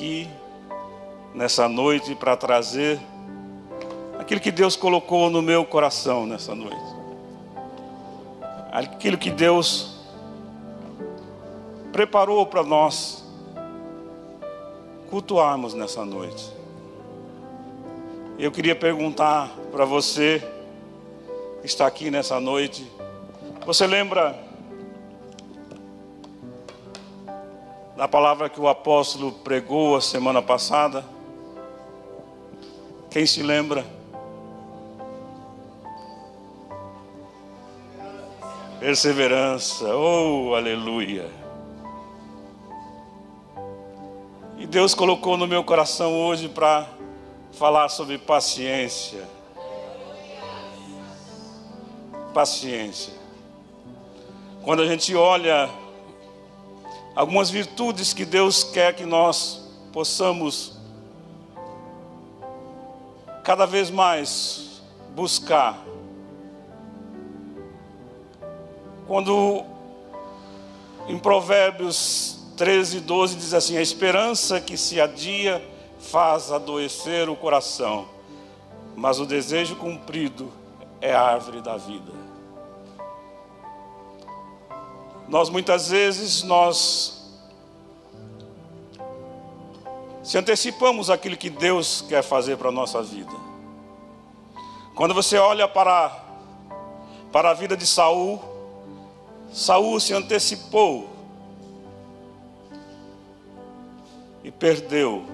[0.00, 0.26] aqui
[1.34, 2.98] nessa noite para trazer
[4.18, 6.80] aquilo que Deus colocou no meu coração nessa noite.
[8.72, 10.00] Aquilo que Deus
[11.92, 13.22] preparou para nós
[15.10, 16.50] cultuarmos nessa noite.
[18.38, 20.42] Eu queria perguntar para você
[21.60, 22.90] que está aqui nessa noite,
[23.66, 24.34] você lembra
[28.00, 31.04] da palavra que o apóstolo pregou a semana passada?
[33.10, 33.84] Quem se lembra?
[38.78, 41.30] Perseverança, oh aleluia.
[44.56, 46.86] E Deus colocou no meu coração hoje para
[47.52, 49.28] falar sobre paciência.
[52.32, 53.12] Paciência.
[54.62, 55.68] Quando a gente olha
[57.14, 60.78] algumas virtudes que Deus quer que nós possamos
[63.42, 64.80] cada vez mais
[65.14, 65.78] buscar.
[69.06, 69.64] Quando
[71.08, 75.62] em Provérbios 13, 12 diz assim: A esperança que se adia
[75.98, 78.06] faz adoecer o coração,
[78.96, 80.52] mas o desejo cumprido
[81.00, 82.12] é a árvore da vida.
[85.30, 87.22] Nós muitas vezes nós
[90.24, 93.30] se antecipamos aquilo que Deus quer fazer para a nossa vida.
[94.96, 96.20] Quando você olha para,
[97.30, 98.42] para a vida de Saul,
[99.52, 101.08] Saul se antecipou
[104.42, 105.24] e perdeu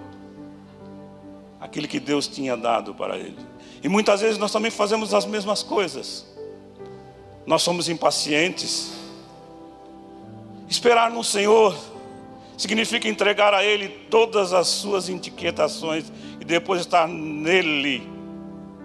[1.59, 3.39] aquilo que Deus tinha dado para ele.
[3.83, 6.27] E muitas vezes nós também fazemos as mesmas coisas.
[7.47, 9.06] Nós somos impacientes
[10.69, 11.77] Esperar no Senhor
[12.57, 18.03] significa entregar a Ele todas as suas inquietações e depois estar nele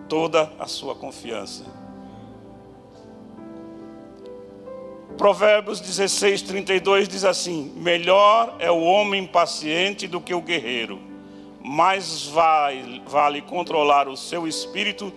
[0.08, 1.64] toda a sua confiança.
[5.18, 11.00] Provérbios 16, 32 diz assim: Melhor é o homem paciente do que o guerreiro,
[11.64, 15.14] mais vale, vale controlar o seu espírito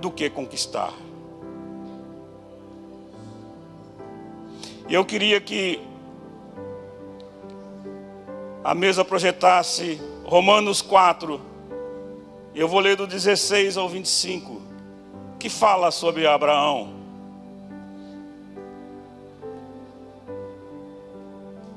[0.00, 0.92] do que conquistar.
[4.90, 5.80] Eu queria que
[8.64, 11.38] a mesa projetasse Romanos 4,
[12.54, 14.62] eu vou ler do 16 ao 25,
[15.38, 16.94] que fala sobre Abraão.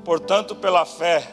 [0.02, 1.30] Portanto, pela fé,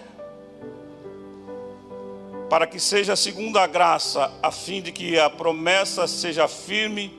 [2.49, 7.17] para que seja segundo a graça, a fim de que a promessa seja firme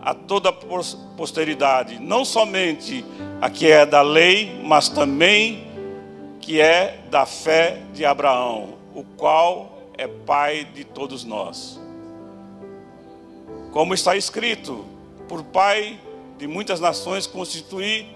[0.00, 3.04] a toda posteridade, não somente
[3.42, 5.63] a que é da lei, mas também
[6.44, 11.80] que é da fé de Abraão, o qual é pai de todos nós.
[13.72, 14.84] Como está escrito,
[15.26, 15.98] por pai
[16.36, 18.06] de muitas nações constituir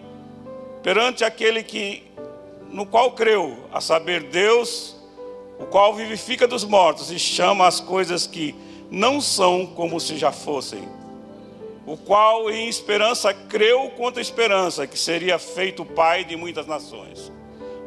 [0.82, 2.04] perante aquele que
[2.70, 4.94] no qual creu, a saber Deus,
[5.58, 8.54] o qual vivifica dos mortos e chama as coisas que
[8.90, 10.86] não são como se já fossem.
[11.86, 17.32] O qual em esperança creu contra esperança que seria feito pai de muitas nações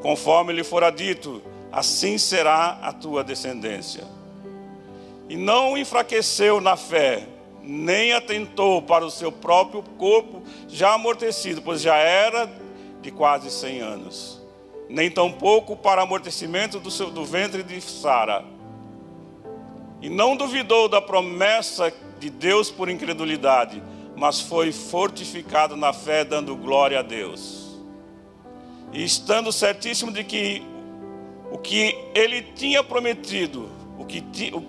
[0.01, 1.41] Conforme lhe fora dito,
[1.72, 4.03] assim será a tua descendência.
[5.29, 7.28] E não enfraqueceu na fé,
[7.62, 12.51] nem atentou para o seu próprio corpo já amortecido, pois já era
[13.01, 14.41] de quase cem anos.
[14.90, 18.44] Nem tampouco para amortecimento do, seu, do ventre de Sara.
[20.01, 23.81] E não duvidou da promessa de Deus por incredulidade,
[24.16, 27.60] mas foi fortificado na fé, dando glória a Deus
[28.91, 30.62] e estando certíssimo de que
[31.52, 34.24] o que ele tinha prometido, o que,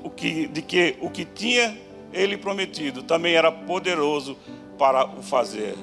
[0.05, 1.77] o que, de que o que tinha
[2.12, 4.37] ele prometido também era poderoso
[4.78, 5.77] para o fazer.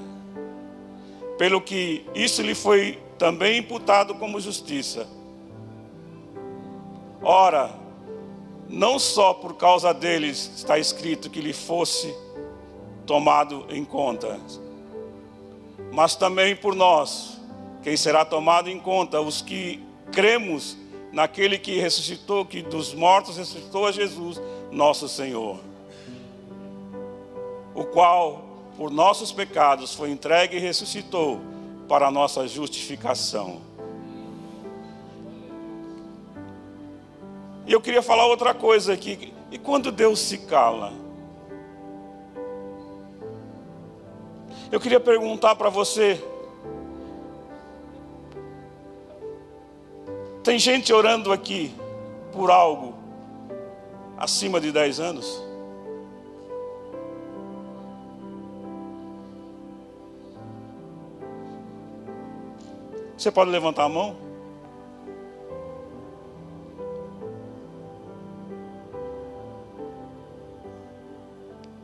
[1.38, 5.08] Pelo que isso lhe foi também imputado como justiça.
[7.22, 7.74] Ora,
[8.68, 12.16] não só por causa deles está escrito que lhe fosse
[13.06, 14.40] tomado em conta,
[15.92, 17.39] mas também por nós
[17.84, 19.22] quem será tomado em conta?
[19.22, 20.78] Os que cremos
[21.12, 24.42] naquele que ressuscitou, que dos mortos ressuscitou a Jesus,
[24.72, 25.60] nosso Senhor.
[27.74, 28.44] O qual,
[28.78, 31.40] por nossos pecados, foi entregue e ressuscitou
[31.88, 33.62] para a nossa justificação.
[37.66, 39.34] E eu queria falar outra coisa aqui.
[39.52, 40.92] E quando Deus se cala?
[44.72, 46.24] Eu queria perguntar para você,
[50.50, 51.72] Tem gente orando aqui,
[52.32, 52.96] por algo
[54.18, 55.44] acima de 10 anos?
[63.16, 64.18] Você pode levantar a mão?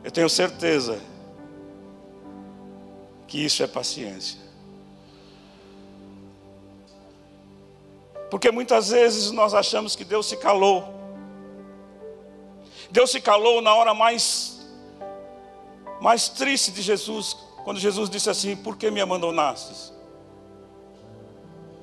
[0.02, 0.98] Eu tenho certeza
[3.28, 4.45] que isso é paciência.
[8.36, 10.84] Porque muitas vezes nós achamos que Deus se calou.
[12.90, 14.60] Deus se calou na hora mais
[16.02, 17.34] mais triste de Jesus,
[17.64, 19.90] quando Jesus disse assim: "Por que me abandonastes?"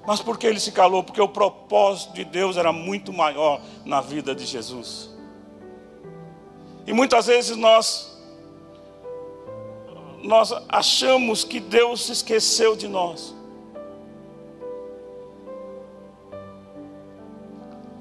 [0.05, 1.03] Mas por que ele se calou?
[1.03, 5.09] Porque o propósito de Deus era muito maior na vida de Jesus.
[6.85, 8.15] E muitas vezes nós
[10.21, 13.33] nós achamos que Deus se esqueceu de nós.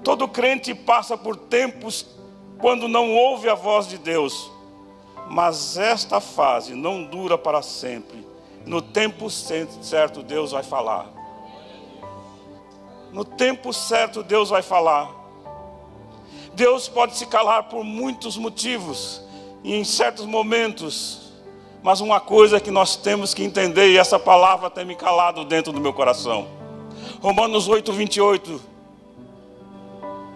[0.03, 2.07] Todo crente passa por tempos
[2.59, 4.51] quando não ouve a voz de Deus,
[5.29, 8.27] mas esta fase não dura para sempre.
[8.67, 11.07] No tempo certo, Deus vai falar.
[13.13, 15.11] No tempo certo, Deus vai falar.
[16.55, 19.23] Deus pode se calar por muitos motivos,
[19.65, 21.33] e em certos momentos,
[21.83, 25.73] mas uma coisa que nós temos que entender, e essa palavra tem me calado dentro
[25.73, 26.47] do meu coração.
[27.21, 28.72] Romanos 8, 28.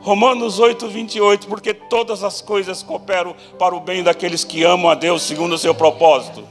[0.06, 1.48] Romanos 8, 28.
[1.48, 5.58] Porque todas as coisas cooperam para o bem daqueles que amam a Deus segundo o
[5.58, 6.46] seu propósito.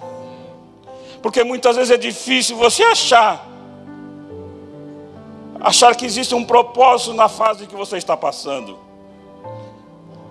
[1.22, 3.50] Porque muitas vezes é difícil você achar
[5.58, 8.78] achar que existe um propósito na fase que você está passando.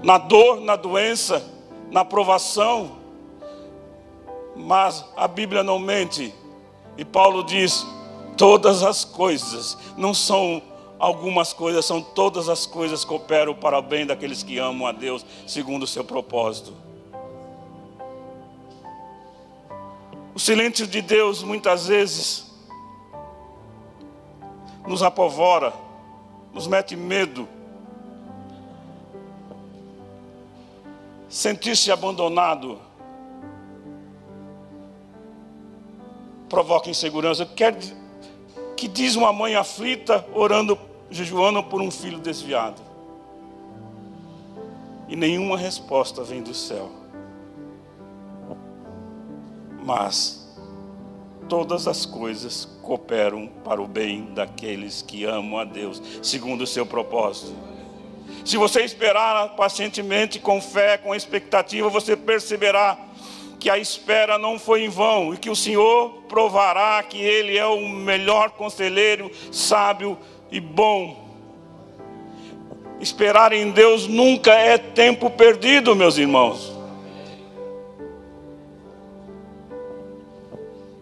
[0.03, 1.43] Na dor, na doença,
[1.91, 2.99] na provação.
[4.55, 6.33] Mas a Bíblia não mente.
[6.99, 7.87] E Paulo diz:
[8.37, 10.63] todas as coisas, não são
[10.99, 14.93] algumas coisas, são todas as coisas que operam para o bem daqueles que amam a
[14.93, 16.73] Deus, segundo o seu propósito.
[20.35, 22.53] O silêncio de Deus muitas vezes
[24.87, 25.73] nos apavora,
[26.53, 27.49] nos mete medo.
[31.29, 32.81] Sentir-se abandonado
[36.49, 37.45] provoca insegurança.
[37.45, 37.77] Quer
[38.85, 40.79] que diz uma mãe aflita orando,
[41.11, 42.83] jejuando por um filho desviado.
[45.09, 46.91] E nenhuma resposta vem do céu.
[49.83, 50.55] Mas
[51.49, 56.85] todas as coisas cooperam para o bem daqueles que amam a Deus, segundo o seu
[56.85, 57.55] propósito.
[58.45, 62.99] Se você esperar pacientemente, com fé, com expectativa, você perceberá
[63.65, 67.65] que a espera não foi em vão e que o Senhor provará que Ele é
[67.65, 70.19] o melhor conselheiro, sábio
[70.53, 71.17] e bom.
[73.01, 76.75] Esperar em Deus nunca é tempo perdido, meus irmãos.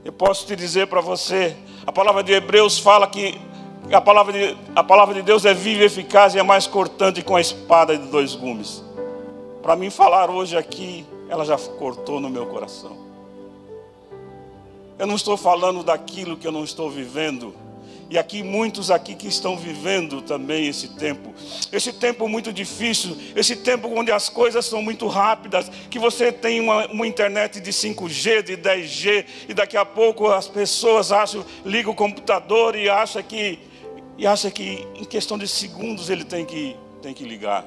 [0.04, 3.40] Eu posso te dizer para você, a palavra de Hebreus fala que
[3.92, 7.22] a palavra, de, a palavra de Deus é viva e eficaz e é mais cortante
[7.22, 8.84] com a espada de dois gumes.
[9.60, 12.94] Para mim falar hoje aqui, ela já cortou no meu coração.
[14.98, 17.54] Eu não estou falando daquilo que eu não estou vivendo,
[18.10, 21.32] e aqui muitos aqui que estão vivendo também esse tempo.
[21.72, 26.60] Esse tempo muito difícil, esse tempo onde as coisas são muito rápidas, que você tem
[26.60, 31.92] uma, uma internet de 5G, de 10G, e daqui a pouco as pessoas acham, ligam
[31.92, 33.58] o computador e acha que
[34.18, 37.66] e acha que em questão de segundos ele tem que, tem que ligar.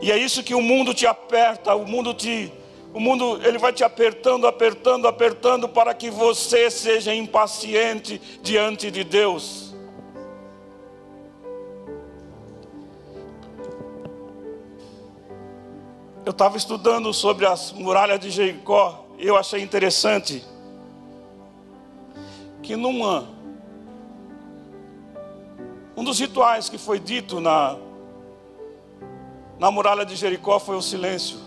[0.00, 2.52] E é isso que o mundo te aperta, o mundo te
[2.96, 9.04] o mundo ele vai te apertando, apertando, apertando para que você seja impaciente diante de
[9.04, 9.74] Deus.
[16.24, 20.42] Eu estava estudando sobre as muralhas de Jericó e eu achei interessante
[22.62, 23.28] que numa
[25.94, 27.76] um dos rituais que foi dito na
[29.58, 31.38] na muralha de Jericó foi o silêncio.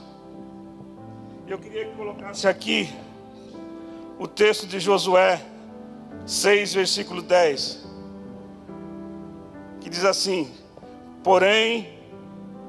[1.48, 2.90] Eu queria que colocasse aqui
[4.20, 5.42] o texto de Josué
[6.26, 7.88] 6, versículo 10,
[9.82, 10.52] que diz assim:
[11.24, 11.90] Porém,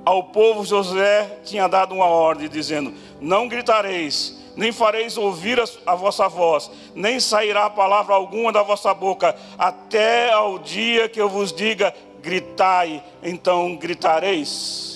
[0.05, 6.29] ao povo Josué tinha dado uma ordem, dizendo: Não gritareis, nem fareis ouvir a, vossa
[6.29, 11.95] voz, nem sairá palavra alguma da vossa boca, até ao dia que eu vos diga:
[12.23, 14.90] gritai, então gritareis.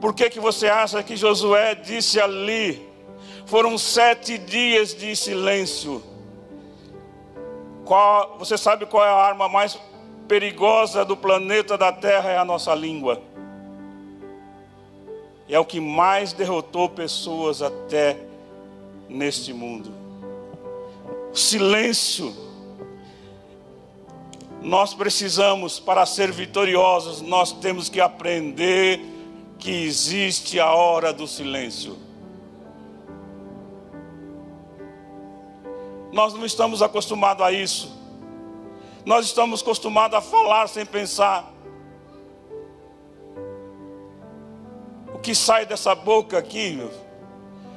[0.00, 2.86] Por que, que você acha que Josué disse ali?
[3.46, 6.02] Foram sete dias de silêncio.
[7.84, 9.78] Qual, você sabe qual é a arma mais
[10.28, 13.20] perigosa do planeta da Terra é a nossa língua.
[15.48, 18.18] É o que mais derrotou pessoas até
[19.08, 19.90] neste mundo.
[21.32, 22.46] O silêncio.
[24.60, 29.00] Nós precisamos, para ser vitoriosos, nós temos que aprender
[29.58, 31.98] que existe a hora do silêncio.
[36.12, 37.96] Nós não estamos acostumados a isso.
[39.04, 41.52] Nós estamos acostumados a falar sem pensar.
[45.12, 46.80] O que sai dessa boca aqui,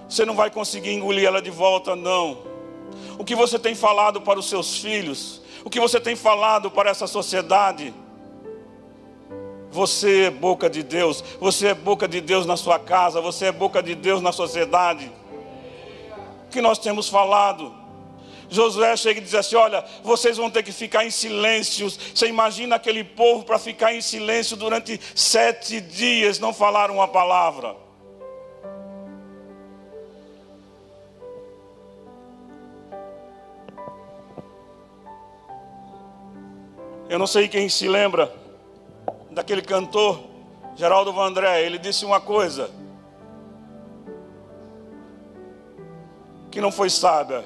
[0.07, 2.43] você não vai conseguir engolir ela de volta, não.
[3.17, 6.89] O que você tem falado para os seus filhos, o que você tem falado para
[6.89, 7.93] essa sociedade,
[9.71, 13.51] você é boca de Deus, você é boca de Deus na sua casa, você é
[13.51, 15.09] boca de Deus na sociedade.
[16.45, 17.73] O que nós temos falado?
[18.49, 21.89] Josué chega e diz assim: Olha, vocês vão ter que ficar em silêncio.
[21.89, 27.77] Você imagina aquele povo para ficar em silêncio durante sete dias, não falar uma palavra.
[37.07, 38.40] Eu não sei quem se lembra
[39.31, 40.19] daquele cantor,
[40.75, 42.69] Geraldo Vandré, ele disse uma coisa
[46.51, 47.43] que não foi sábia.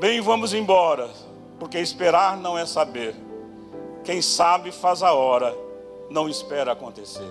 [0.00, 1.10] Bem, vamos embora,
[1.58, 3.14] porque esperar não é saber.
[4.02, 5.54] Quem sabe faz a hora,
[6.08, 7.30] não espera acontecer.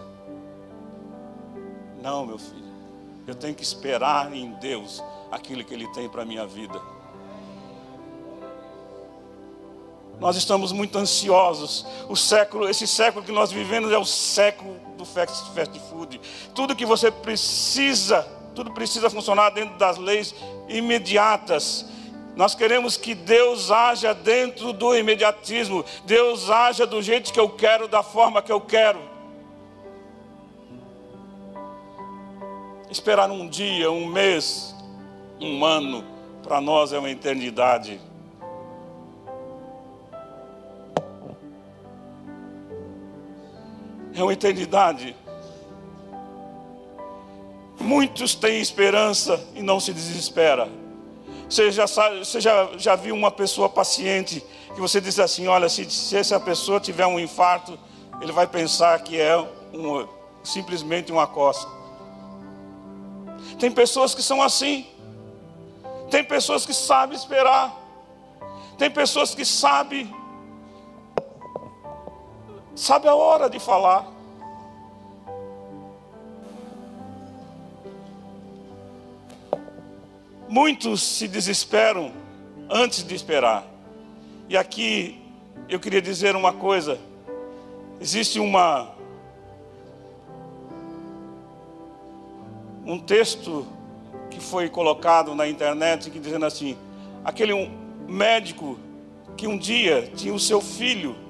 [2.02, 2.64] Não, meu filho,
[3.28, 6.80] eu tenho que esperar em Deus aquilo que Ele tem para a minha vida.
[10.20, 11.86] Nós estamos muito ansiosos.
[12.10, 16.20] O século, esse século que nós vivemos é o século do fast food.
[16.54, 20.36] Tudo que você precisa, tudo precisa funcionar dentro das leis
[20.68, 21.86] imediatas.
[22.36, 25.86] Nós queremos que Deus haja dentro do imediatismo.
[26.06, 29.00] Deus haja do jeito que eu quero, da forma que eu quero.
[32.90, 34.76] Esperar um dia, um mês,
[35.40, 36.04] um ano,
[36.44, 38.09] para nós é uma eternidade.
[44.22, 45.16] É uma eternidade.
[47.80, 50.70] Muitos têm esperança e não se desespera.
[51.50, 54.44] Você já, sabe, você já, já viu uma pessoa paciente
[54.76, 57.80] que você diz assim: olha, se, se essa pessoa tiver um infarto,
[58.22, 59.38] ele vai pensar que é
[59.74, 60.08] um,
[60.44, 61.68] simplesmente uma coça.
[63.58, 64.86] Tem pessoas que são assim.
[66.12, 67.76] Tem pessoas que sabem esperar.
[68.78, 70.14] Tem pessoas que sabem
[72.80, 74.08] sabe a hora de falar.
[80.48, 82.14] Muitos se desesperam
[82.70, 83.68] antes de esperar.
[84.48, 85.22] E aqui
[85.68, 86.98] eu queria dizer uma coisa.
[88.00, 88.96] Existe uma
[92.86, 93.68] um texto
[94.32, 96.78] que foi colocado na internet que dizendo assim:
[97.26, 97.54] aquele
[98.08, 98.80] médico
[99.36, 101.29] que um dia tinha o seu filho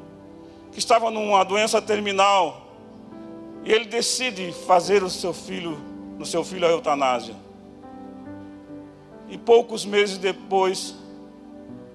[0.71, 2.69] que estava numa doença terminal
[3.63, 5.77] e ele decide fazer o seu filho,
[6.17, 7.35] no seu filho a eutanásia.
[9.27, 10.95] E poucos meses depois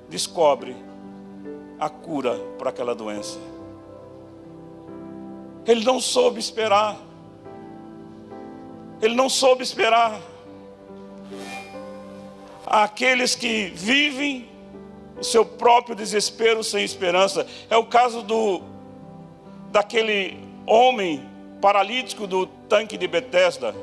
[0.09, 0.77] descobre
[1.81, 3.39] a cura para aquela doença.
[5.67, 6.97] Ele não soube esperar.
[9.01, 10.21] Ele não soube esperar.
[12.67, 14.49] Aqueles que vivem
[15.19, 17.47] o seu próprio desespero sem esperança.
[17.71, 18.63] É o caso do
[19.71, 21.29] daquele homem
[21.61, 23.75] paralítico do tanque de Betesda.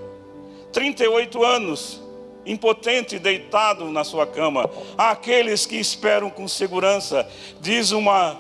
[0.72, 2.02] 38 anos,
[2.46, 4.70] impotente, deitado na sua cama.
[4.98, 7.28] Há aqueles que esperam com segurança.
[7.60, 8.40] Diz uma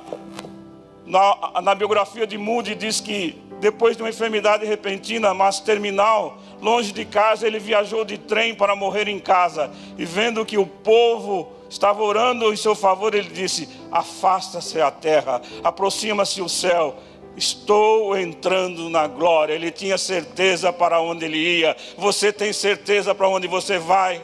[1.06, 6.94] na, na biografia de Moody diz que depois de uma enfermidade repentina, mas terminal, longe
[6.94, 9.70] de casa, ele viajou de trem para morrer em casa.
[9.98, 15.42] E vendo que o povo estava orando em seu favor, ele disse: Afasta-se a terra,
[15.63, 16.98] aproxima-se o céu.
[17.36, 19.54] Estou entrando na glória.
[19.54, 21.78] Ele tinha certeza para onde ele ia.
[21.98, 24.22] Você tem certeza para onde você vai?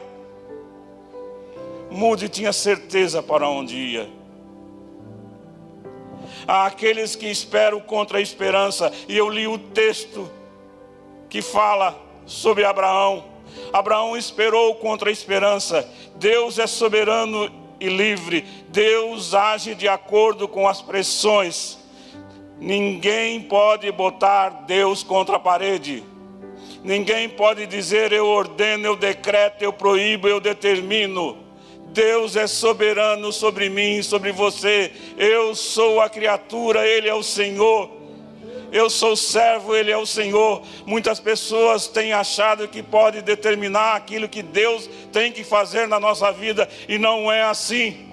[1.90, 4.10] Mude tinha certeza para onde ia.
[6.46, 10.30] Há aqueles que esperam contra a esperança, e eu li o texto
[11.30, 13.37] que fala sobre Abraão.
[13.72, 15.88] Abraão esperou contra a esperança.
[16.16, 17.50] Deus é soberano
[17.80, 18.44] e livre.
[18.68, 21.78] Deus age de acordo com as pressões.
[22.60, 26.02] Ninguém pode botar Deus contra a parede.
[26.82, 31.36] Ninguém pode dizer eu ordeno, eu decreto, eu proíbo, eu determino.
[31.88, 34.92] Deus é soberano sobre mim, sobre você.
[35.16, 37.97] Eu sou a criatura, Ele é o Senhor.
[38.70, 40.62] Eu sou servo, Ele é o Senhor.
[40.84, 46.30] Muitas pessoas têm achado que pode determinar aquilo que Deus tem que fazer na nossa
[46.32, 48.06] vida, e não é assim.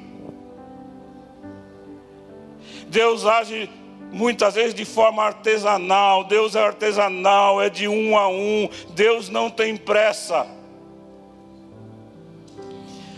[2.88, 3.70] Deus age
[4.12, 6.24] muitas vezes de forma artesanal.
[6.24, 8.70] Deus é artesanal, é de um a um.
[8.92, 10.48] Deus não tem pressa.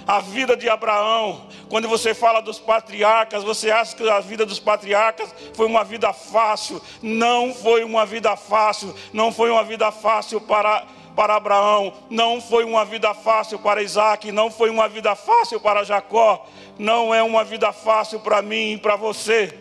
[0.08, 4.60] A vida de Abraão, quando você fala dos patriarcas, você acha que a vida dos
[4.60, 6.82] patriarcas foi uma vida fácil?
[7.02, 12.64] Não foi uma vida fácil, não foi uma vida fácil para, para Abraão, não foi
[12.64, 16.46] uma vida fácil para Isaac, não foi uma vida fácil para Jacó,
[16.80, 19.58] não é uma vida fácil para mim e para você.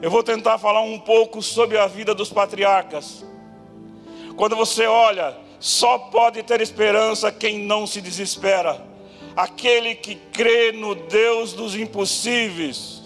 [0.00, 3.22] Eu vou tentar falar um pouco sobre a vida dos patriarcas.
[4.34, 8.82] Quando você olha, só pode ter esperança quem não se desespera.
[9.36, 13.02] Aquele que crê no Deus dos impossíveis.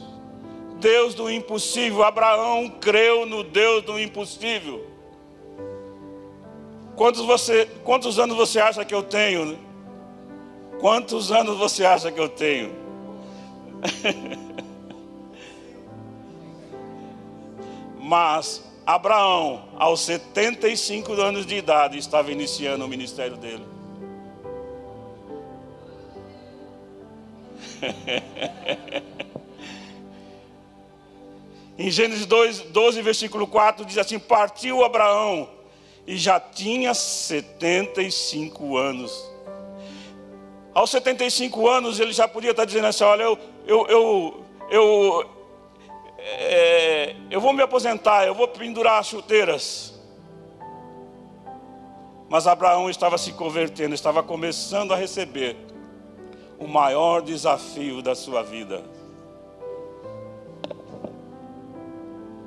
[0.79, 2.05] Deus do impossível.
[2.05, 4.87] Abraão creu no Deus do impossível.
[6.95, 9.59] Quantos, você, quantos anos você acha que eu tenho?
[10.79, 12.73] Quantos anos você acha que eu tenho?
[17.99, 23.65] Mas Abraão, aos 75 anos de idade, estava iniciando o ministério dele.
[31.79, 35.49] em Gênesis 2, 12, versículo 4, diz assim: Partiu Abraão
[36.07, 39.33] e já tinha 75 anos.
[40.75, 45.34] Aos 75 anos, ele já podia estar dizendo assim: Olha, eu, eu, eu, eu
[46.27, 49.93] é, eu vou me aposentar, eu vou pendurar as chuteiras.
[52.31, 55.55] Mas Abraão estava se convertendo, estava começando a receber
[56.59, 58.83] o maior desafio da sua vida.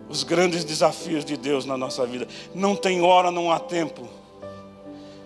[0.09, 2.27] Os grandes desafios de Deus na nossa vida.
[2.55, 4.09] Não tem hora, não há tempo.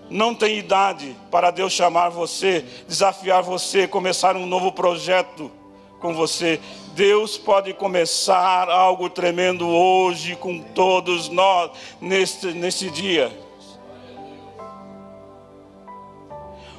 [0.09, 5.49] Não tem idade para Deus chamar você, desafiar você, começar um novo projeto
[6.01, 6.59] com você.
[6.93, 13.31] Deus pode começar algo tremendo hoje com todos nós neste, nesse dia.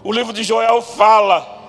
[0.04, 1.60] O livro de Joel fala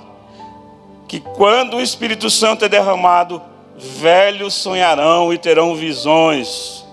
[1.08, 3.40] que quando o Espírito Santo é derramado,
[3.78, 6.84] velhos sonharão e terão visões.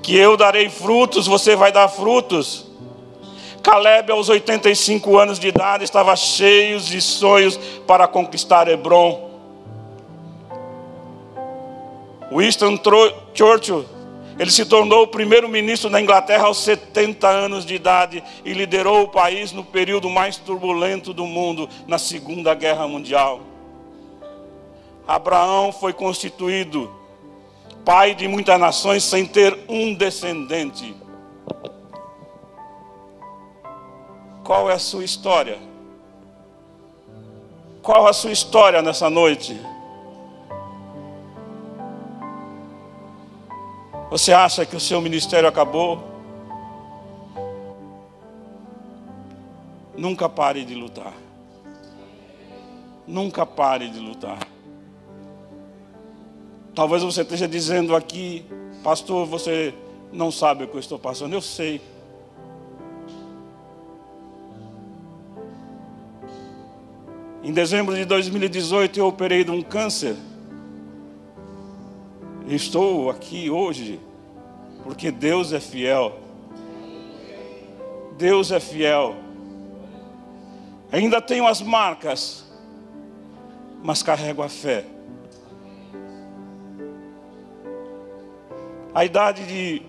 [0.00, 2.67] Que eu darei frutos, você vai dar frutos.
[3.68, 9.28] Caleb, aos 85 anos de idade, estava cheio de sonhos para conquistar Hebron.
[12.32, 12.80] Winston
[13.34, 13.84] Churchill,
[14.38, 19.08] ele se tornou o primeiro-ministro da Inglaterra aos 70 anos de idade e liderou o
[19.08, 23.42] país no período mais turbulento do mundo, na Segunda Guerra Mundial.
[25.06, 26.90] Abraão foi constituído
[27.84, 30.96] pai de muitas nações sem ter um descendente.
[34.48, 35.58] Qual é a sua história?
[37.82, 39.54] Qual a sua história nessa noite?
[44.08, 46.02] Você acha que o seu ministério acabou?
[49.94, 51.12] Nunca pare de lutar.
[53.06, 54.38] Nunca pare de lutar.
[56.74, 58.46] Talvez você esteja dizendo aqui,
[58.82, 59.74] pastor, você
[60.10, 61.34] não sabe o que eu estou passando.
[61.34, 61.82] Eu sei.
[67.42, 70.16] Em dezembro de 2018 eu operei de um câncer.
[72.48, 74.00] Estou aqui hoje
[74.82, 76.18] porque Deus é fiel.
[78.16, 79.14] Deus é fiel.
[80.90, 82.44] Ainda tenho as marcas,
[83.82, 84.84] mas carrego a fé.
[88.92, 89.82] A idade de,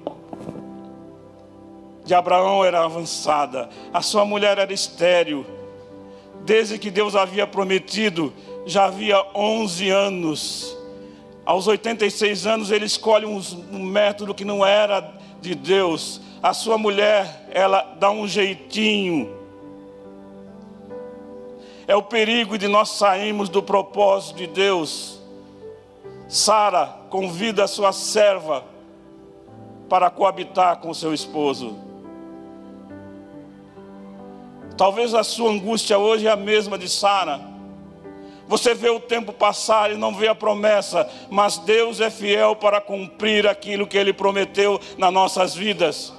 [2.06, 5.59] de Abraão era avançada, a sua mulher era estéril.
[6.50, 8.34] Desde que Deus havia prometido,
[8.66, 10.76] já havia 11 anos
[11.46, 13.40] aos 86 anos, ele escolhe um,
[13.72, 16.20] método que não era de Deus.
[16.42, 19.30] A sua mulher, ela dá um jeitinho.
[21.88, 25.22] É o perigo de nós sairmos do propósito de Deus.
[26.28, 28.66] Sara convida a sua serva
[29.88, 31.89] para coabitar com seu esposo.
[34.80, 37.42] Talvez a sua angústia hoje é a mesma de Sara.
[38.48, 42.80] Você vê o tempo passar e não vê a promessa, mas Deus é fiel para
[42.80, 46.14] cumprir aquilo que Ele prometeu nas nossas vidas.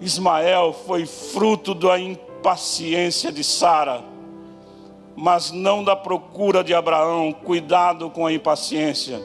[0.00, 4.02] Ismael foi fruto da impaciência de Sara,
[5.14, 7.30] mas não da procura de Abraão.
[7.30, 9.20] Cuidado com a impaciência.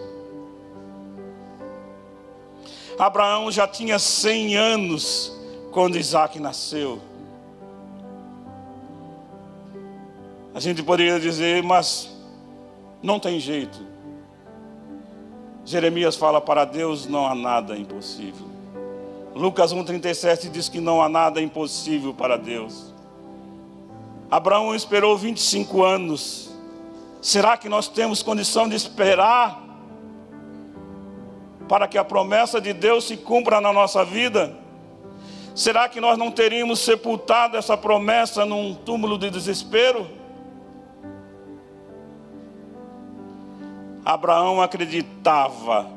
[2.98, 5.36] Abraão já tinha 100 anos
[5.72, 7.02] quando Isaac nasceu.
[10.54, 12.10] A gente poderia dizer, mas
[13.04, 13.78] não tem jeito.
[15.66, 18.48] Jeremias fala: para Deus não há nada impossível.
[19.34, 22.94] Lucas 1,37 diz que não há nada impossível para Deus.
[24.32, 26.50] Abraão esperou 25 anos.
[27.22, 29.65] Será que nós temos condição de esperar
[31.68, 34.56] para que a promessa de Deus se cumpra na nossa vida?
[35.56, 40.06] Será que nós não teríamos sepultado essa promessa num túmulo de desespero?
[44.04, 45.88] Abraão acreditava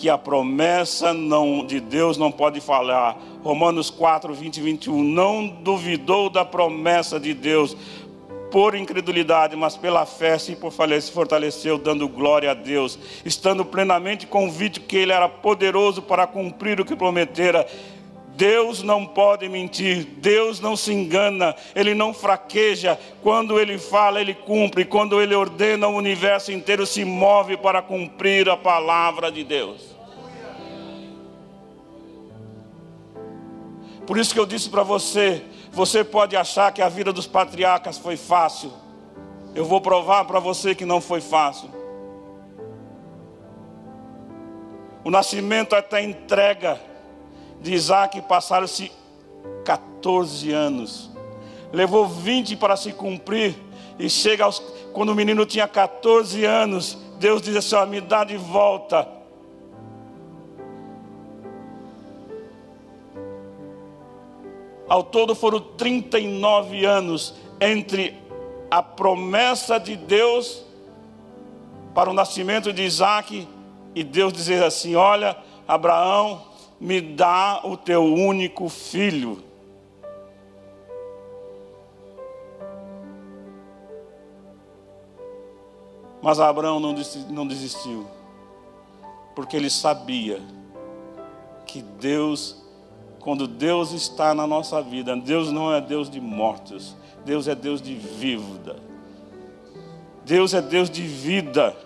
[0.00, 3.18] que a promessa não, de Deus não pode falhar.
[3.42, 5.02] Romanos 4, 20 e 21.
[5.02, 7.76] Não duvidou da promessa de Deus
[8.50, 10.56] por incredulidade, mas pela fé se
[11.12, 16.84] fortaleceu, dando glória a Deus, estando plenamente convicto que Ele era poderoso para cumprir o
[16.84, 17.66] que prometera.
[18.36, 22.98] Deus não pode mentir, Deus não se engana, Ele não fraqueja.
[23.22, 24.84] Quando Ele fala, Ele cumpre.
[24.84, 29.94] Quando Ele ordena, o universo inteiro se move para cumprir a palavra de Deus.
[34.06, 37.96] Por isso que eu disse para você: você pode achar que a vida dos patriarcas
[37.96, 38.72] foi fácil.
[39.54, 41.70] Eu vou provar para você que não foi fácil.
[45.04, 46.80] O nascimento até a entrega
[47.60, 48.92] de Isaac passaram-se
[49.64, 51.10] 14 anos.
[51.72, 53.54] Levou 20 para se cumprir.
[53.98, 54.60] E chega aos,
[54.92, 59.06] quando o menino tinha 14 anos, Deus diz assim: ó, me dá de volta.
[64.90, 68.20] Ao todo foram 39 anos entre
[68.68, 70.64] a promessa de Deus
[71.94, 73.46] para o nascimento de Isaac
[73.94, 75.36] e Deus dizer assim: Olha,
[75.68, 76.42] Abraão,
[76.80, 79.44] me dá o teu único filho.
[86.20, 88.08] Mas Abraão não desistiu,
[89.36, 90.42] porque ele sabia
[91.64, 92.59] que Deus,
[93.20, 97.80] quando Deus está na nossa vida, Deus não é Deus de mortos, Deus é Deus
[97.80, 98.76] de vida.
[100.24, 101.76] Deus é Deus de vida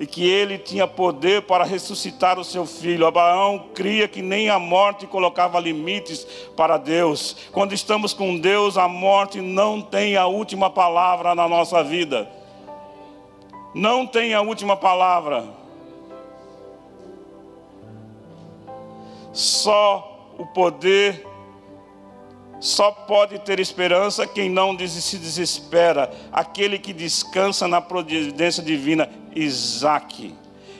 [0.00, 3.06] e que ele tinha poder para ressuscitar o seu filho.
[3.06, 7.36] Abraão cria que nem a morte colocava limites para Deus.
[7.52, 12.26] Quando estamos com Deus, a morte não tem a última palavra na nossa vida.
[13.74, 15.44] Não tem a última palavra.
[19.34, 20.09] Só
[20.40, 21.26] o poder
[22.58, 30.34] só pode ter esperança quem não se desespera, aquele que descansa na providência divina, Isaac.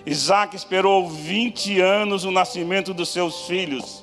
[0.06, 4.00] Isaac esperou 20 anos o nascimento dos seus filhos.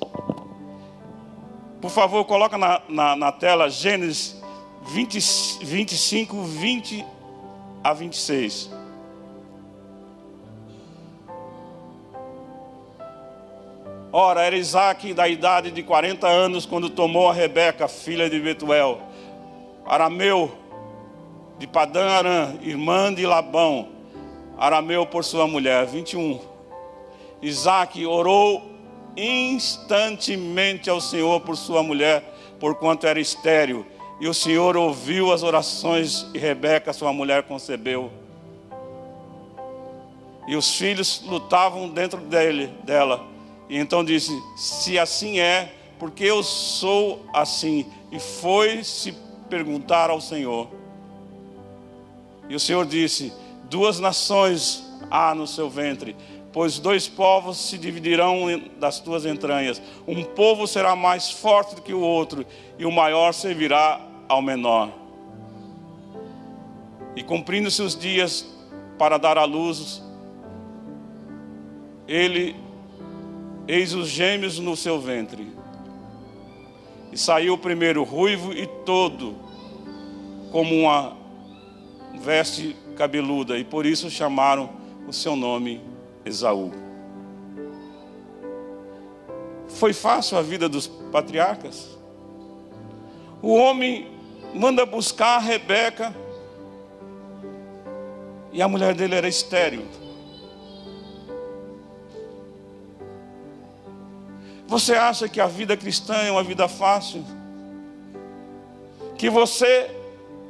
[1.80, 4.40] Por favor, coloca na, na, na tela Gênesis
[4.86, 7.04] 20, 25, 20
[7.82, 8.70] a 26.
[14.20, 19.00] Ora, era Isaac da idade de 40 anos quando tomou a Rebeca, filha de Betuel,
[19.86, 20.58] arameu
[21.56, 23.90] de Padã Arã, irmã de Labão,
[24.58, 25.86] arameu por sua mulher.
[25.86, 26.40] 21.
[27.40, 28.68] Isaac orou
[29.16, 32.24] instantemente ao Senhor por sua mulher,
[32.58, 33.86] porquanto era estéril.
[34.20, 38.10] E o Senhor ouviu as orações e Rebeca, sua mulher, concebeu.
[40.48, 43.27] E os filhos lutavam dentro dele, dela
[43.68, 47.86] e então disse: Se assim é, porque eu sou assim.
[48.10, 49.14] E foi se
[49.50, 50.68] perguntar ao Senhor.
[52.48, 53.32] E o Senhor disse:
[53.64, 56.16] Duas nações há no seu ventre,
[56.52, 58.46] pois dois povos se dividirão
[58.78, 59.82] das tuas entranhas.
[60.06, 62.46] Um povo será mais forte do que o outro,
[62.78, 64.90] e o maior servirá ao menor.
[67.14, 68.46] E cumprindo-se os dias
[68.96, 70.02] para dar à luz,
[72.06, 72.54] ele
[73.68, 75.46] Eis os gêmeos no seu ventre.
[77.12, 79.36] E saiu o primeiro ruivo e todo,
[80.50, 81.14] como uma
[82.18, 84.70] veste cabeluda, e por isso chamaram
[85.06, 85.82] o seu nome
[86.24, 86.72] Esaú.
[89.68, 91.98] Foi fácil a vida dos patriarcas?
[93.42, 94.08] O homem
[94.54, 96.14] manda buscar a Rebeca,
[98.50, 99.84] e a mulher dele era estéril.
[104.68, 107.24] Você acha que a vida cristã é uma vida fácil?
[109.16, 109.90] Que você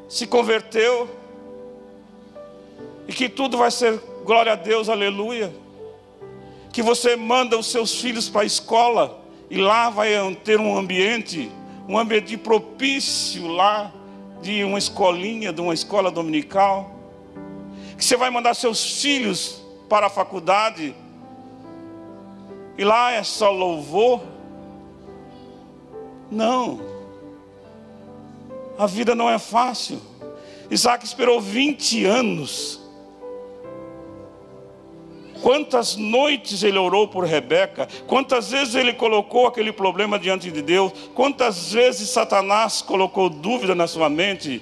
[0.09, 1.09] se converteu
[3.07, 5.55] e que tudo vai ser glória a Deus, aleluia?
[6.73, 10.11] Que você manda os seus filhos para a escola e lá vai
[10.43, 11.49] ter um ambiente,
[11.89, 13.93] um ambiente propício lá
[14.43, 16.91] de uma escolinha, de uma escola dominical.
[17.97, 20.93] Que você vai mandar seus filhos para a faculdade
[22.79, 24.21] e lá é só louvor.
[26.31, 26.81] Não.
[28.79, 30.01] A vida não é fácil.
[30.71, 32.81] Isaac esperou 20 anos.
[35.43, 40.93] Quantas noites ele orou por Rebeca, quantas vezes ele colocou aquele problema diante de Deus,
[41.15, 44.61] quantas vezes Satanás colocou dúvida na sua mente,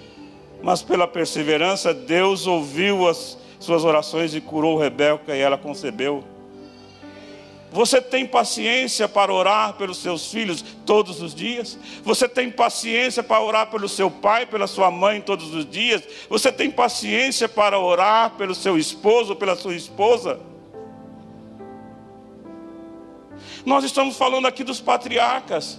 [0.62, 6.36] mas pela perseverança Deus ouviu as suas orações e curou Rebeca e ela concebeu.
[7.70, 11.79] Você tem paciência para orar pelos seus filhos todos os dias?
[12.02, 16.02] Você tem paciência para orar pelo seu pai, pela sua mãe todos os dias?
[16.29, 20.40] Você tem paciência para orar pelo seu esposo, pela sua esposa?
[23.64, 25.79] Nós estamos falando aqui dos patriarcas.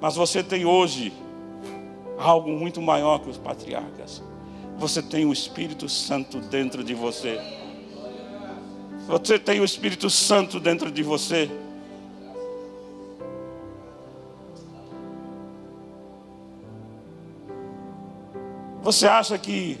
[0.00, 1.12] Mas você tem hoje
[2.18, 4.22] algo muito maior que os patriarcas
[4.78, 7.40] você tem o Espírito Santo dentro de você.
[9.08, 11.50] Você tem o Espírito Santo dentro de você.
[18.80, 19.76] Você acha que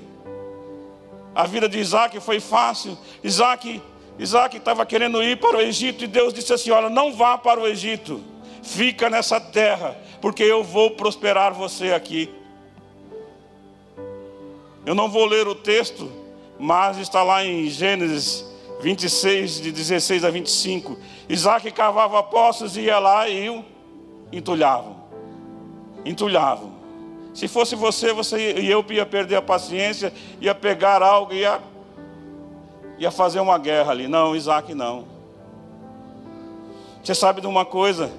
[1.32, 2.98] a vida de Isaac foi fácil?
[3.22, 3.80] Isaac,
[4.18, 7.60] Isaac estava querendo ir para o Egito e Deus disse assim: Olha, não vá para
[7.60, 8.20] o Egito,
[8.64, 12.37] fica nessa terra, porque eu vou prosperar você aqui.
[14.88, 16.10] Eu não vou ler o texto,
[16.58, 18.42] mas está lá em Gênesis
[18.80, 20.96] 26, de 16 a 25.
[21.28, 23.62] Isaac cavava poços e ia lá e
[24.32, 24.96] entulhavam.
[26.06, 26.72] Entulhavam.
[27.34, 31.60] Se fosse você, você e eu ia perder a paciência, ia pegar algo, ia,
[32.98, 34.08] ia fazer uma guerra ali.
[34.08, 35.04] Não, Isaac não.
[37.04, 38.10] Você sabe de uma coisa?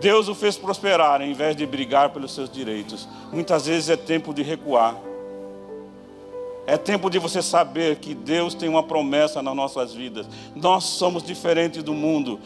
[0.00, 3.08] Deus o fez prosperar em vez de brigar pelos seus direitos.
[3.32, 4.96] Muitas vezes é tempo de recuar.
[6.66, 10.28] É tempo de você saber que Deus tem uma promessa nas nossas vidas.
[10.54, 12.38] Nós somos diferentes do mundo.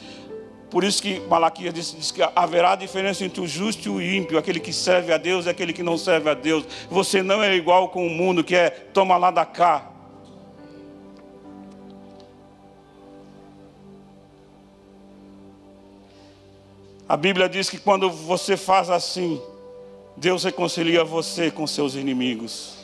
[0.70, 4.38] Por isso que Malaquias diz, diz, que haverá diferença entre o justo e o ímpio,
[4.38, 6.64] aquele que serve a Deus e aquele que não serve a Deus.
[6.88, 9.91] Você não é igual com o mundo que é toma lá da cá.
[17.12, 19.38] A Bíblia diz que quando você faz assim,
[20.16, 22.78] Deus reconcilia você com seus inimigos.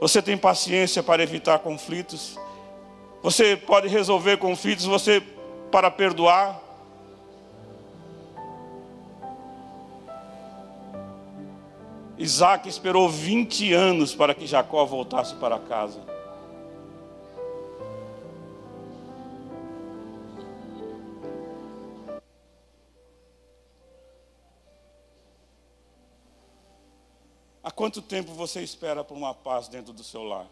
[0.00, 2.38] Você tem paciência para evitar conflitos.
[3.20, 5.20] Você pode resolver conflitos, você
[5.72, 6.56] para perdoar.
[12.16, 16.11] Isaac esperou 20 anos para que Jacó voltasse para casa.
[27.62, 30.46] Há quanto tempo você espera por uma paz dentro do seu lar?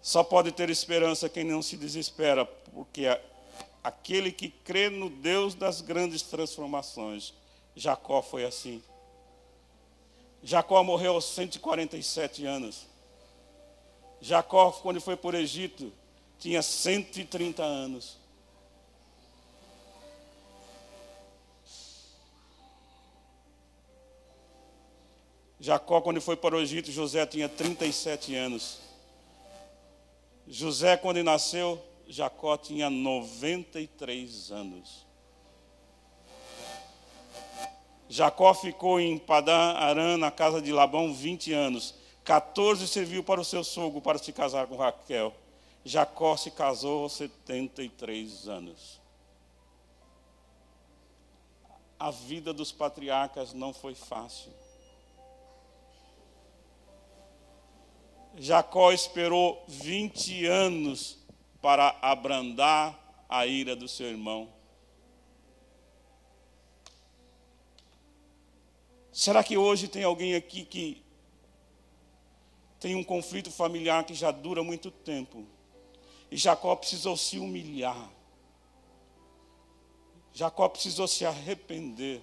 [0.00, 3.06] Só pode ter esperança quem não se desespera, porque
[3.82, 7.34] aquele que crê no Deus das grandes transformações,
[7.74, 8.80] Jacó foi assim.
[10.44, 12.86] Jacó morreu aos 147 anos.
[14.20, 15.92] Jacó, quando foi por Egito,
[16.38, 18.16] tinha 130 anos.
[25.66, 28.78] Jacó, quando foi para o Egito, José tinha 37 anos.
[30.46, 35.04] José, quando nasceu, Jacó tinha 93 anos.
[38.08, 41.96] Jacó ficou em Padã Arã, na casa de Labão, 20 anos.
[42.22, 45.34] 14 serviu para o seu sogro para se casar com Raquel.
[45.84, 49.00] Jacó se casou aos 73 anos.
[51.98, 54.52] A vida dos patriarcas não foi fácil.
[58.38, 61.18] Jacó esperou 20 anos
[61.62, 64.52] para abrandar a ira do seu irmão.
[69.10, 71.02] Será que hoje tem alguém aqui que
[72.78, 75.46] tem um conflito familiar que já dura muito tempo?
[76.30, 78.10] E Jacó precisou se humilhar.
[80.34, 82.20] Jacó precisou se arrepender.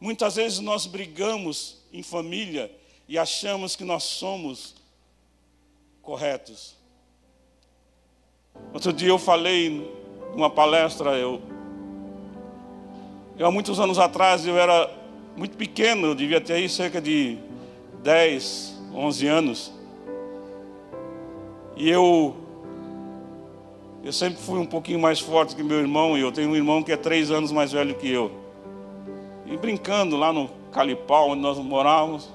[0.00, 2.76] Muitas vezes nós brigamos em família
[3.08, 4.74] e achamos que nós somos
[6.00, 6.76] corretos.
[8.72, 9.90] Outro dia eu falei
[10.32, 11.40] numa palestra, eu,
[13.38, 14.90] eu há muitos anos atrás eu era
[15.36, 17.38] muito pequeno, eu devia ter aí cerca de
[18.02, 19.72] 10, 11 anos.
[21.76, 22.36] E eu
[24.04, 26.82] eu sempre fui um pouquinho mais forte que meu irmão, e eu tenho um irmão
[26.82, 28.32] que é três anos mais velho que eu.
[29.46, 32.28] E brincando lá no Calipau, onde nós morávamos.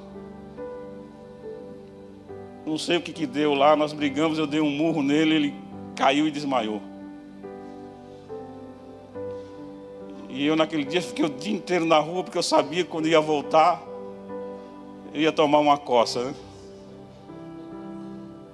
[2.68, 5.56] Não sei o que, que deu lá, nós brigamos, eu dei um murro nele, ele
[5.96, 6.82] caiu e desmaiou.
[10.28, 13.08] E eu naquele dia fiquei o dia inteiro na rua, porque eu sabia que quando
[13.08, 13.82] ia voltar,
[15.14, 16.26] eu ia tomar uma coça.
[16.26, 16.36] Né?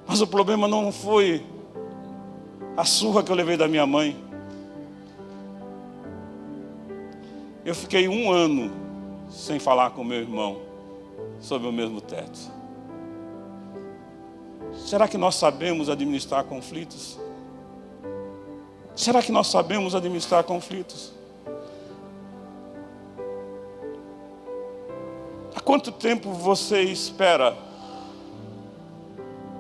[0.06, 1.44] Mas o problema não foi
[2.78, 4.16] a surra que eu levei da minha mãe.
[7.66, 8.72] Eu fiquei um ano
[9.32, 10.60] sem falar com meu irmão
[11.40, 12.63] sobre o mesmo teto.
[14.86, 17.18] Será que nós sabemos administrar conflitos?
[18.96, 21.12] Será que nós sabemos administrar conflitos?
[25.56, 27.58] Há quanto tempo você espera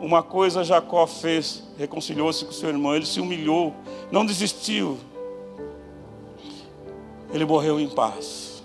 [0.03, 3.73] uma coisa Jacó fez, reconciliou-se com seu irmão, ele se humilhou,
[4.11, 4.99] não desistiu.
[7.33, 8.61] Ele morreu em paz.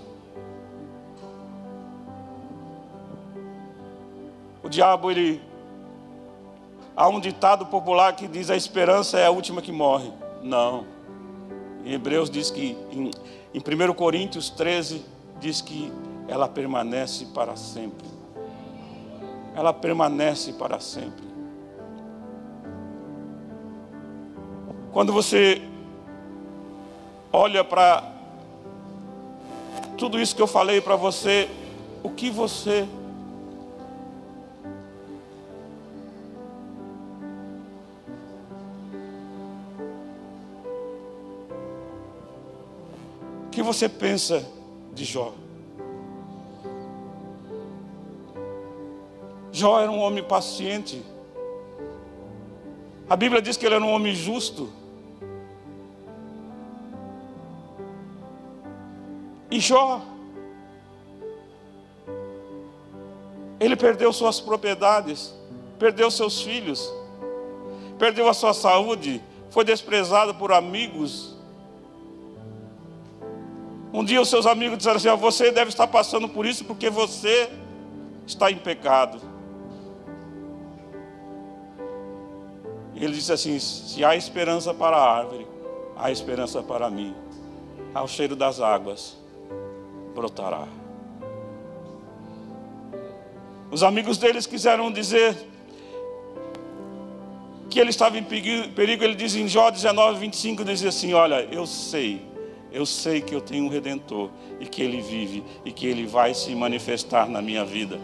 [4.62, 5.47] O diabo, ele.
[6.98, 10.12] Há um ditado popular que diz: a esperança é a última que morre.
[10.42, 10.84] Não.
[11.84, 13.12] Em Hebreus diz que, em,
[13.54, 15.04] em 1 Coríntios 13,
[15.38, 15.92] diz que
[16.26, 18.08] ela permanece para sempre.
[19.54, 21.24] Ela permanece para sempre.
[24.92, 25.62] Quando você
[27.32, 28.12] olha para
[29.96, 31.48] tudo isso que eu falei para você,
[32.02, 32.88] o que você
[43.72, 44.46] você pensa
[44.94, 45.35] de Jó?
[49.52, 51.04] Jó era um homem paciente.
[53.11, 54.70] A Bíblia diz que ele era um homem justo.
[59.50, 60.00] E Jó,
[63.61, 65.35] ele perdeu suas propriedades,
[65.78, 66.90] perdeu seus filhos,
[67.98, 71.38] perdeu a sua saúde, foi desprezado por amigos.
[73.92, 77.51] Um dia os seus amigos disseram assim: Você deve estar passando por isso porque você
[78.27, 79.20] está em pecado.
[82.94, 85.46] Ele disse assim: Se há esperança para a árvore,
[85.96, 87.14] há esperança para mim.
[87.94, 89.16] Ao cheiro das águas,
[90.14, 90.68] brotará.
[93.70, 95.37] Os amigos deles quiseram dizer
[97.70, 99.05] que ele estava em perigo.
[99.05, 102.28] Ele diz em Jó 19, 25: diz assim: Olha, eu sei,
[102.72, 106.35] eu sei que eu tenho um redentor e que ele vive e que ele vai
[106.35, 107.98] se manifestar na minha vida.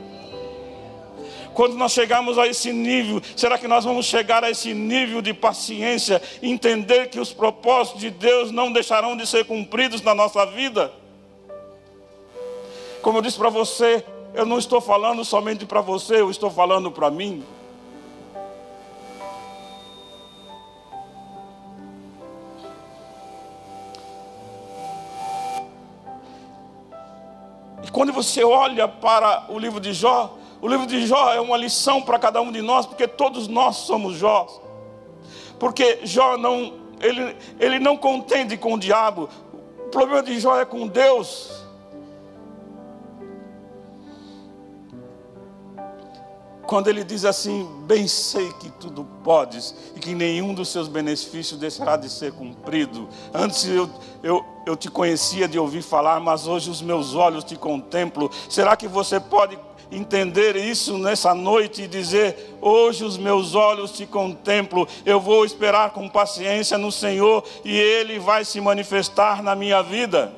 [1.54, 5.32] Quando nós chegarmos a esse nível, será que nós vamos chegar a esse nível de
[5.32, 10.92] paciência, entender que os propósitos de Deus não deixarão de ser cumpridos na nossa vida?
[13.00, 16.90] Como eu disse para você, eu não estou falando somente para você, eu estou falando
[16.90, 17.44] para mim.
[27.94, 32.02] Quando você olha para o livro de Jó, o livro de Jó é uma lição
[32.02, 34.48] para cada um de nós, porque todos nós somos Jó.
[35.60, 39.28] Porque Jó não, ele, ele não contende com o diabo.
[39.78, 41.64] O problema de Jó é com Deus.
[46.66, 51.60] Quando ele diz assim: Bem sei que tudo podes e que nenhum dos seus benefícios
[51.60, 53.08] deixará de ser cumprido.
[53.32, 53.88] Antes eu,
[54.20, 58.30] eu, eu te conhecia de ouvir falar, mas hoje os meus olhos te contemplo.
[58.48, 59.58] Será que você pode
[59.90, 65.90] entender isso nessa noite e dizer: Hoje os meus olhos te contemplo, eu vou esperar
[65.90, 70.32] com paciência no Senhor e Ele vai se manifestar na minha vida?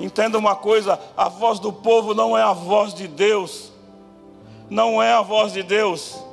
[0.00, 3.72] Entenda uma coisa: a voz do povo não é a voz de Deus.
[4.70, 6.23] Não é a voz de Deus.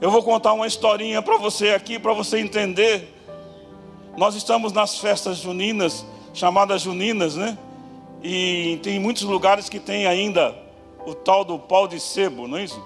[0.00, 3.14] Eu vou contar uma historinha para você aqui, para você entender.
[4.16, 7.58] Nós estamos nas festas juninas, chamadas juninas, né?
[8.22, 10.56] E tem muitos lugares que tem ainda
[11.04, 12.82] o tal do pau de sebo, não é isso?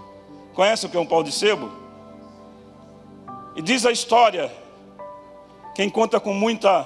[0.55, 1.71] Conhece o que é um pau de sebo?
[3.55, 4.51] E diz a história
[5.75, 6.85] Quem conta com muita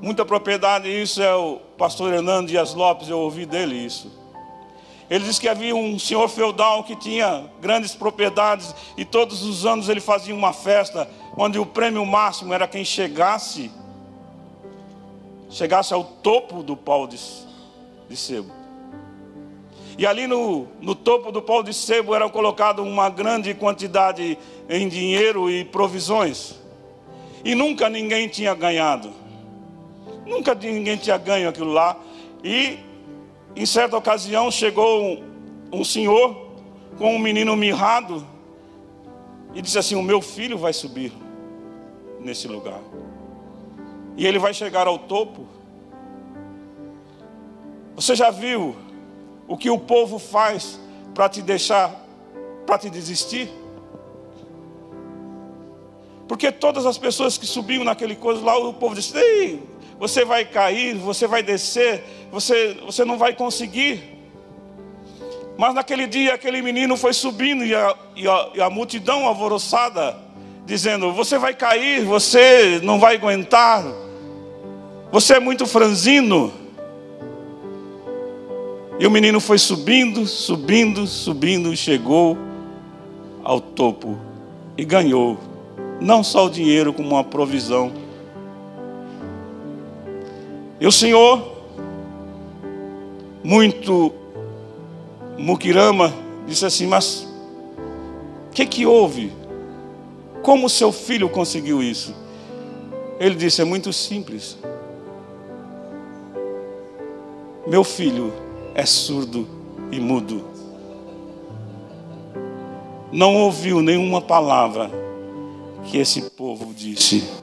[0.00, 4.17] muita propriedade isso é o pastor Hernando Dias Lopes, eu ouvi dele isso.
[5.10, 9.88] Ele disse que havia um senhor feudal que tinha grandes propriedades e todos os anos
[9.88, 13.70] ele fazia uma festa onde o prêmio máximo era quem chegasse
[15.50, 17.18] chegasse ao topo do pau de,
[18.08, 18.52] de sebo.
[19.96, 24.38] E ali no, no topo do pau de sebo era colocado uma grande quantidade
[24.68, 26.54] em dinheiro e provisões.
[27.44, 29.10] E nunca ninguém tinha ganhado.
[30.26, 31.96] Nunca ninguém tinha ganho aquilo lá.
[32.44, 32.78] E
[33.58, 35.18] em certa ocasião chegou
[35.72, 36.54] um, senhor
[36.96, 38.24] com um menino mirrado
[39.52, 41.12] e disse assim: O meu filho vai subir
[42.20, 42.80] nesse lugar.
[44.16, 45.44] E ele vai chegar ao topo.
[47.96, 48.76] Você já viu
[49.48, 50.78] o que o povo faz
[51.12, 51.92] para te deixar,
[52.64, 53.50] para te desistir?
[56.28, 59.60] Porque todas as pessoas que subiam naquele coisa lá, o povo disse: Ei,
[59.98, 64.16] você vai cair, você vai descer, você, você não vai conseguir.
[65.56, 70.16] Mas naquele dia aquele menino foi subindo e a, e a, e a multidão alvoroçada,
[70.64, 73.84] dizendo: Você vai cair, você não vai aguentar,
[75.10, 76.52] você é muito franzino.
[79.00, 82.38] E o menino foi subindo, subindo, subindo e chegou
[83.44, 84.18] ao topo
[84.76, 85.38] e ganhou
[86.00, 87.92] não só o dinheiro, como uma provisão
[90.80, 91.56] e o Senhor,
[93.42, 94.12] muito
[95.36, 96.12] muquirama,
[96.46, 97.26] disse assim: Mas
[98.50, 99.32] o que, que houve?
[100.42, 102.14] Como seu filho conseguiu isso?
[103.18, 104.56] Ele disse: É muito simples.
[107.66, 108.32] Meu filho
[108.74, 109.46] é surdo
[109.90, 110.44] e mudo.
[113.10, 114.90] Não ouviu nenhuma palavra
[115.84, 117.37] que esse povo disse.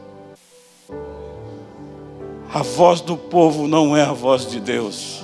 [2.55, 5.21] A voz do povo não é a voz de Deus.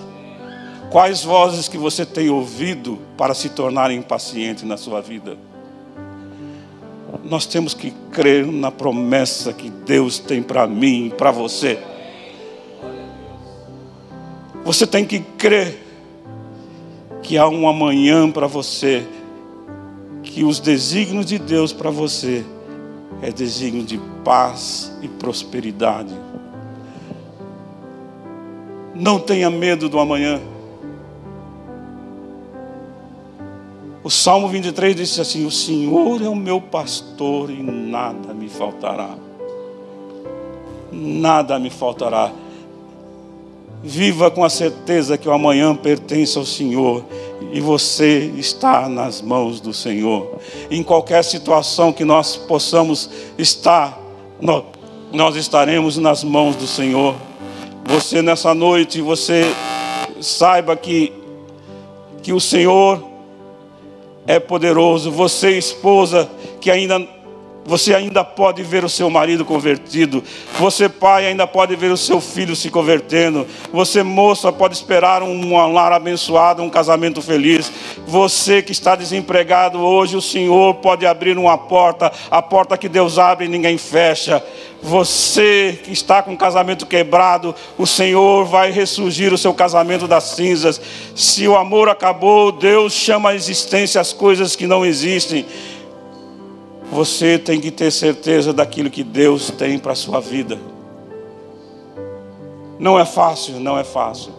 [0.90, 5.38] Quais vozes que você tem ouvido para se tornar impaciente na sua vida?
[7.24, 11.80] Nós temos que crer na promessa que Deus tem para mim e para você.
[14.66, 15.82] Você tem que crer
[17.24, 19.08] que há um amanhã para você,
[20.22, 22.44] que os desígnios de Deus para você
[23.22, 26.14] é desígnio de paz e prosperidade.
[29.02, 30.40] Não tenha medo do amanhã.
[34.04, 39.16] O Salmo 23 diz assim: O Senhor é o meu pastor e nada me faltará.
[40.92, 42.32] Nada me faltará.
[43.82, 47.04] Viva com a certeza que o amanhã pertence ao Senhor
[47.52, 50.36] e você está nas mãos do Senhor.
[50.70, 54.00] Em qualquer situação que nós possamos estar,
[55.12, 57.31] nós estaremos nas mãos do Senhor.
[57.86, 59.44] Você nessa noite, você
[60.22, 61.12] saiba que,
[62.22, 63.04] que o Senhor
[64.28, 65.12] é poderoso.
[65.12, 66.30] Você, esposa,
[66.60, 67.00] que ainda
[67.64, 70.24] você ainda pode ver o seu marido convertido.
[70.58, 73.46] Você, pai, ainda pode ver o seu filho se convertendo.
[73.72, 77.72] Você, moça, pode esperar um lar abençoado, um casamento feliz.
[78.08, 83.20] Você que está desempregado hoje, o Senhor pode abrir uma porta, a porta que Deus
[83.20, 84.44] abre e ninguém fecha.
[84.82, 90.24] Você que está com o casamento quebrado, o Senhor vai ressurgir o seu casamento das
[90.24, 90.82] cinzas.
[91.16, 95.46] Se o amor acabou, Deus chama à existência as coisas que não existem.
[96.92, 100.60] Você tem que ter certeza daquilo que Deus tem para a sua vida.
[102.78, 104.34] Não é fácil, não é fácil.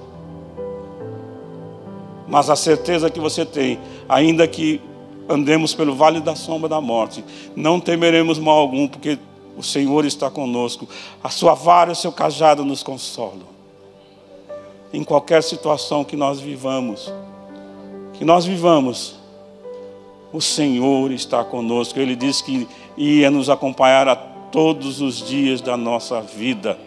[2.29, 4.83] Mas a certeza que você tem, ainda que
[5.27, 7.25] andemos pelo vale da sombra da morte,
[7.57, 9.19] não temeremos mal algum, porque
[9.57, 10.87] o Senhor está conosco.
[11.25, 13.51] A sua vara e o seu cajado nos consolam.
[14.93, 17.11] Em qualquer situação que nós vivamos,
[18.13, 19.22] que nós vivamos,
[20.33, 21.99] o Senhor está conosco.
[21.99, 26.79] Ele disse que ia nos acompanhar a todos os dias da nossa vida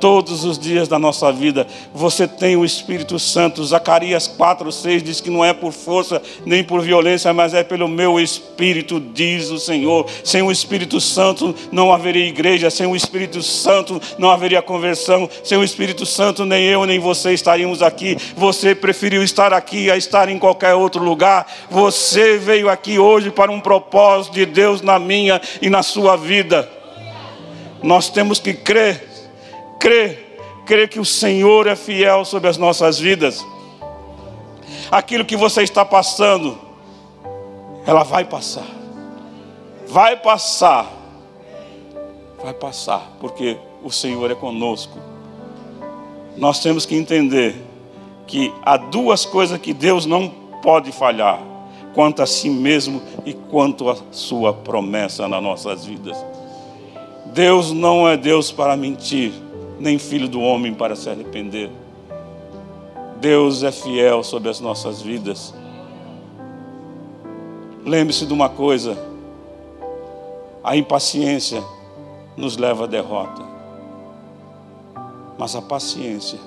[0.00, 1.66] todos os dias da nossa vida.
[1.94, 3.64] Você tem o Espírito Santo.
[3.64, 8.18] Zacarias 4:6 diz que não é por força nem por violência, mas é pelo meu
[8.18, 10.06] espírito, diz o Senhor.
[10.24, 15.58] Sem o Espírito Santo não haveria igreja, sem o Espírito Santo não haveria conversão, sem
[15.58, 18.16] o Espírito Santo nem eu nem você estaríamos aqui.
[18.36, 21.46] Você preferiu estar aqui a estar em qualquer outro lugar.
[21.70, 26.68] Você veio aqui hoje para um propósito de Deus na minha e na sua vida.
[27.82, 29.09] Nós temos que crer
[29.80, 33.44] crer, crer que o Senhor é fiel sobre as nossas vidas.
[34.90, 36.56] Aquilo que você está passando,
[37.86, 38.66] ela vai passar.
[39.88, 40.86] Vai passar.
[42.42, 44.98] vai passar, porque o Senhor é conosco.
[46.36, 47.56] Nós temos que entender
[48.26, 50.28] que há duas coisas que Deus não
[50.62, 51.40] pode falhar:
[51.94, 56.16] quanto a si mesmo e quanto a sua promessa nas nossas vidas.
[57.26, 59.32] Deus não é Deus para mentir,
[59.80, 61.70] nem filho do homem para se arrepender.
[63.18, 65.54] Deus é fiel sobre as nossas vidas.
[67.84, 68.96] Lembre-se de uma coisa:
[70.62, 71.64] a impaciência
[72.36, 73.42] nos leva à derrota,
[75.38, 76.38] mas a paciência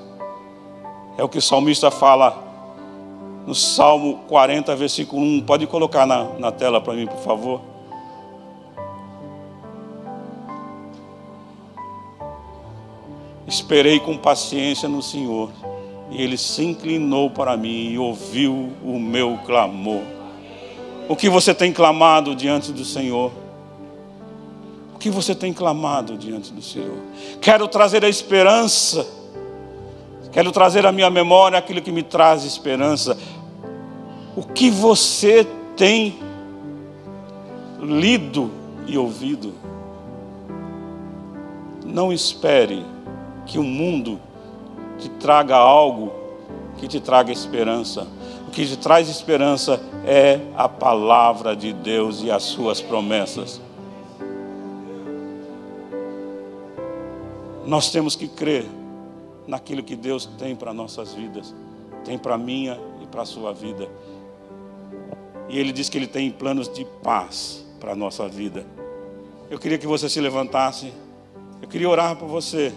[1.17, 2.41] é o que o salmista fala
[3.45, 5.41] no Salmo 40, versículo 1.
[5.41, 7.72] Pode colocar na, na tela para mim, por favor.
[13.53, 15.51] Esperei com paciência no Senhor,
[16.09, 20.01] e Ele se inclinou para mim e ouviu o meu clamor.
[21.07, 23.31] O que você tem clamado diante do Senhor?
[24.95, 26.97] O que você tem clamado diante do Senhor?
[27.41, 29.05] Quero trazer a esperança
[30.33, 33.15] Quero trazer à minha memória aquilo que me traz esperança.
[34.35, 35.47] O que você
[35.77, 36.17] tem
[37.79, 38.49] lido
[38.87, 39.53] e ouvido?
[41.85, 42.83] Não espere
[43.45, 44.19] que o mundo
[44.99, 46.23] te traga algo
[46.77, 48.07] que te traga esperança.
[48.47, 53.61] O que te traz esperança é a palavra de Deus e as suas promessas.
[57.65, 58.65] Nós temos que crer
[59.47, 61.55] naquilo que Deus tem para nossas vidas,
[62.03, 63.87] tem para a minha e para a sua vida.
[65.47, 68.65] E Ele diz que Ele tem planos de paz para a nossa vida.
[69.49, 70.91] Eu queria que você se levantasse,
[71.61, 72.73] eu queria orar por você.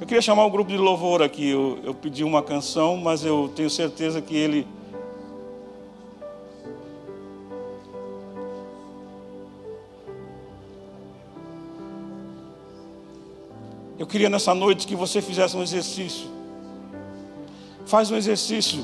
[0.00, 1.50] Eu queria chamar o grupo de louvor aqui.
[1.50, 4.66] Eu, eu pedi uma canção, mas eu tenho certeza que ele
[13.98, 16.30] Eu queria nessa noite que você fizesse um exercício.
[17.84, 18.82] Faz um exercício.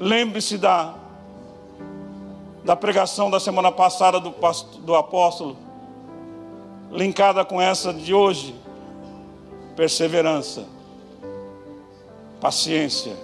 [0.00, 0.96] Lembre-se da,
[2.64, 4.34] da pregação da semana passada do,
[4.80, 5.56] do apóstolo,
[6.90, 8.52] linkada com essa de hoje.
[9.78, 10.66] Perseverança,
[12.40, 13.16] paciência.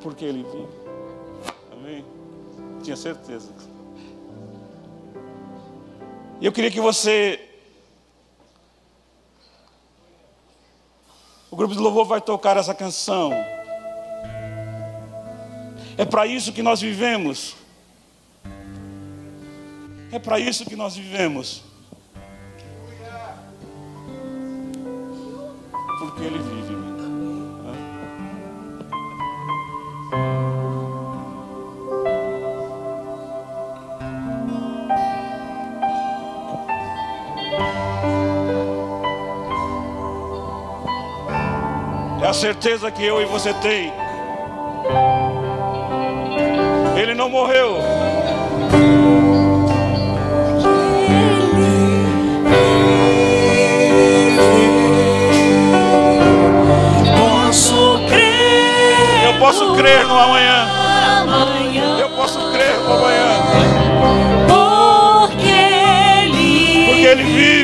[0.00, 0.66] Porque ele vive.
[1.70, 2.02] Amém?
[2.82, 3.52] Tinha certeza.
[6.40, 7.46] E eu queria que você.
[11.50, 13.32] O grupo de louvor vai tocar essa canção.
[15.98, 17.54] É para isso que nós vivemos.
[20.10, 21.75] É para isso que nós vivemos.
[26.06, 26.96] Porque Ele vive em mim.
[42.22, 43.92] É a certeza que eu e você tem.
[46.96, 47.78] Ele não morreu.
[59.86, 60.66] Crer no amanhã.
[62.00, 63.26] Eu posso crer no amanhã.
[66.86, 67.55] Porque Ele vive.